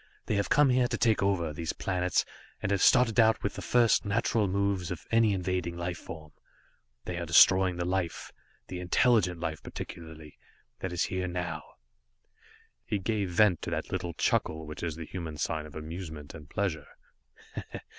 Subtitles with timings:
[0.25, 2.25] They have come here to take over these planets,
[2.59, 6.31] and have started out with the first, natural moves of any invading life form.
[7.05, 8.31] They are destroying the life,
[8.67, 10.39] the intelligent life particularly,
[10.79, 11.61] that is here now."
[12.83, 16.49] He gave vent to that little chuckle which is the human sign of amusement and
[16.49, 16.87] pleasure.